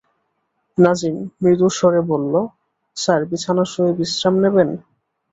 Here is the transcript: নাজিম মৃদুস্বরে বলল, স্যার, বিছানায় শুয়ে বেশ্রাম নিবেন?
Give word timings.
নাজিম 0.77 1.15
মৃদুস্বরে 1.41 2.01
বলল, 2.11 2.33
স্যার, 2.97 3.21
বিছানায় 3.29 3.69
শুয়ে 3.71 3.91
বেশ্রাম 3.97 4.35
নিবেন? 4.43 4.69